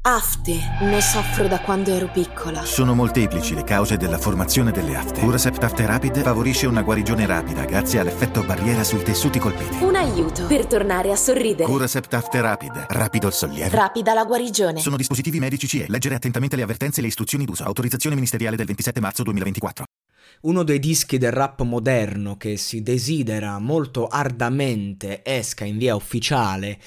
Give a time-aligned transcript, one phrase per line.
[0.00, 2.64] Afte, ne soffro da quando ero piccola.
[2.64, 5.20] Sono molteplici le cause della formazione delle afte.
[5.20, 9.82] Curasept Afte Rapid favorisce una guarigione rapida grazie all'effetto barriera sui tessuti colpiti.
[9.82, 11.64] Un aiuto per tornare a sorridere.
[11.68, 13.76] Curasept Afte Rapid, rapido il sollievo.
[13.76, 14.80] Rapida la guarigione.
[14.80, 15.86] Sono dispositivi medici CE.
[15.88, 17.64] Leggere attentamente le avvertenze e le istruzioni d'uso.
[17.64, 19.84] Autorizzazione ministeriale del 27 marzo 2024.
[20.40, 26.78] Uno dei dischi del rap moderno che si desidera molto ardamente esca in via ufficiale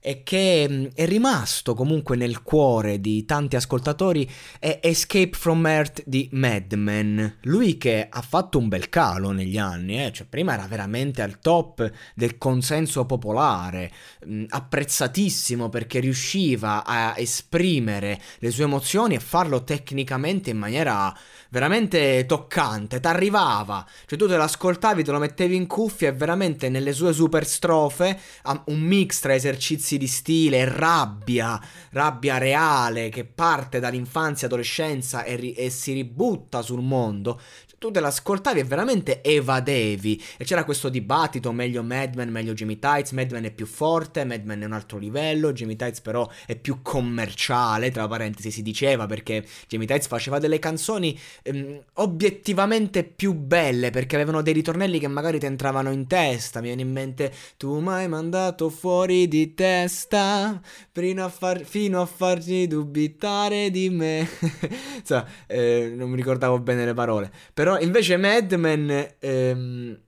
[0.00, 6.02] e che mm, è rimasto comunque nel cuore di tanti ascoltatori è Escape from Earth
[6.06, 7.38] di Madman.
[7.42, 10.12] Lui che ha fatto un bel calo negli anni, eh?
[10.12, 13.90] cioè prima era veramente al top del consenso popolare,
[14.26, 21.16] mm, apprezzatissimo perché riusciva a esprimere le sue emozioni e farlo tecnicamente in maniera
[21.50, 26.92] veramente toccante, t'arrivava, cioè tu te l'ascoltavi, te lo mettevi in cuffia e veramente nelle
[26.92, 28.20] sue super strofe
[28.66, 35.54] un mix tra esercizi di stile rabbia, rabbia reale che parte dall'infanzia, adolescenza e, ri-
[35.54, 37.40] e si ributta sul mondo,
[37.78, 40.22] tu te l'ascoltavi e veramente evadevi.
[40.36, 43.12] E c'era questo dibattito: meglio Madman, meglio Jimmy Tights.
[43.12, 45.52] Madman è più forte, Madman è un altro livello.
[45.52, 47.90] Jimmy Tights, però, è più commerciale.
[47.90, 54.16] Tra parentesi, si diceva perché Jimmy Tights faceva delle canzoni ehm, obiettivamente più belle perché
[54.16, 56.60] avevano dei ritornelli che magari ti entravano in testa.
[56.60, 60.60] Mi viene in mente: Tu mi hai mandato fuori di testa
[60.92, 64.28] fino a, far, fino a farci dubitare di me.
[64.98, 67.30] Insomma, eh, non mi ricordavo bene le parole.
[67.54, 69.98] Però però invece Mad Men ehm,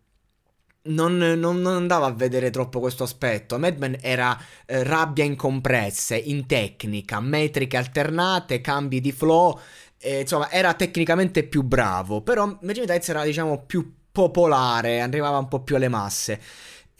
[0.84, 3.58] non, non, non, andava a vedere troppo questo aspetto.
[3.58, 4.34] Mad Men era
[4.64, 9.60] eh, rabbia incompresse, in tecnica, metriche alternate, cambi di flow.
[9.98, 12.22] Eh, insomma, era tecnicamente più bravo.
[12.22, 16.40] Però Maggie Tights era, diciamo, più popolare, arrivava un po' più alle masse.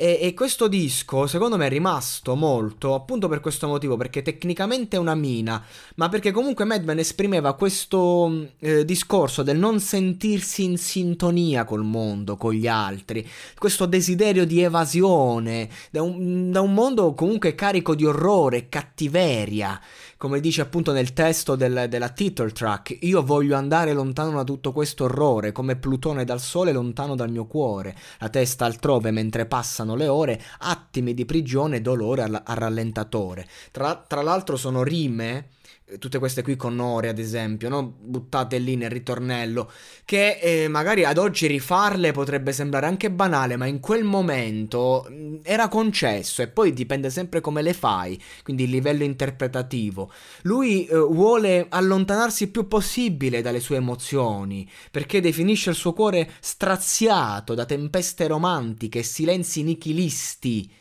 [0.03, 4.97] E, e, questo disco, secondo me, è rimasto molto appunto per questo motivo, perché tecnicamente
[4.97, 5.63] è una mina,
[5.97, 12.39] ma perché comunque Madman esprimeva questo eh, discorso del non sentirsi in sintonia col mondo,
[12.39, 13.29] con gli altri,
[13.59, 19.79] questo desiderio di evasione, da un, da un mondo comunque carico di orrore, cattiveria
[20.21, 24.71] come dice appunto nel testo del, della title track, io voglio andare lontano da tutto
[24.71, 29.95] questo orrore, come Plutone dal sole lontano dal mio cuore, la testa altrove mentre passano
[29.95, 33.49] le ore, attimi di prigione e dolore al, al rallentatore.
[33.71, 35.53] Tra, tra l'altro sono rime
[35.99, 37.95] tutte queste qui con Ore ad esempio, no?
[38.01, 39.71] buttate lì nel ritornello,
[40.05, 45.15] che eh, magari ad oggi rifarle potrebbe sembrare anche banale, ma in quel momento mh,
[45.15, 50.13] mm, era concesso e poi dipende sempre come le fai, quindi il livello interpretativo.
[50.43, 56.31] Lui eh, vuole allontanarsi il più possibile dalle sue emozioni, perché definisce il suo cuore
[56.41, 60.79] straziato da tempeste romantiche e silenzi nichilisti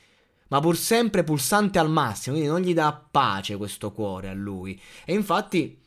[0.50, 4.80] ma pur sempre pulsante al massimo, quindi non gli dà pace questo cuore a lui.
[5.06, 5.82] E infatti,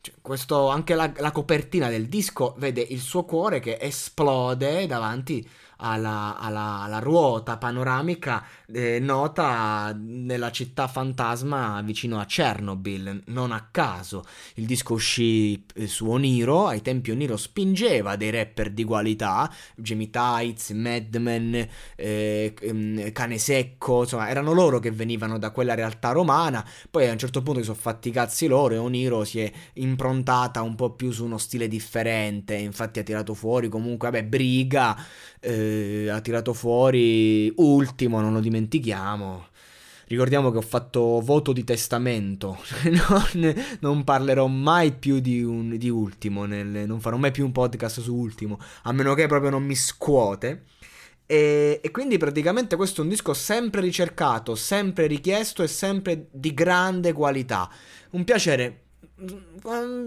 [0.00, 5.46] cioè, questo, anche la, la copertina del disco vede il suo cuore che esplode davanti
[5.76, 13.22] alla, alla, alla ruota panoramica eh, nota nella città fantasma vicino a Chernobyl.
[13.26, 18.70] Non a caso il disco uscì eh, su Oniro, ai tempi Oniro spingeva dei rapper
[18.70, 21.66] di qualità, Jamie Tights, Madman,
[21.96, 27.12] eh, ehm, Cane Secco, insomma erano loro che venivano da quella realtà romana, poi a
[27.12, 30.74] un certo punto si sono fatti i cazzi loro e Oniro si è improntata un
[30.74, 34.96] po' più su uno stile differente, infatti ha tirato fuori comunque, vabbè, Briga,
[35.66, 39.46] eh, ha tirato fuori Ultimo, non lo dimentichiamo.
[40.08, 42.58] Ricordiamo che ho fatto voto di testamento,
[42.90, 47.50] non, non parlerò mai più di, un, di Ultimo, nel, non farò mai più un
[47.50, 50.66] podcast su Ultimo, a meno che proprio non mi scuote.
[51.26, 56.54] E, e, quindi praticamente questo è un disco sempre ricercato, sempre richiesto e sempre di
[56.54, 57.68] grande qualità.
[58.10, 58.85] Un piacere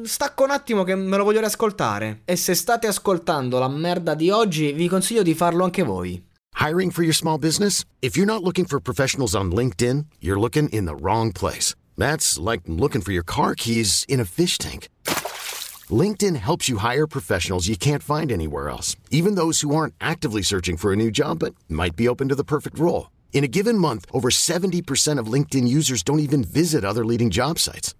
[0.03, 2.21] Stacco un attimo che me lo voglio riascoltare.
[2.25, 6.23] E se state ascoltando la merda di oggi, vi consiglio di farlo anche voi.
[6.59, 7.85] Hiring for your small business?
[8.01, 11.73] If you're not looking for professionals on LinkedIn, you're looking in the wrong place.
[11.97, 14.89] That's like looking for your car keys in a fish tank.
[15.89, 20.43] LinkedIn helps you hire professionals you can't find anywhere else, even those who aren't actively
[20.43, 23.09] searching for a new job but might be open to the perfect role.
[23.31, 27.57] In a given month, over 70% of LinkedIn users don't even visit other leading job
[27.57, 27.95] sites.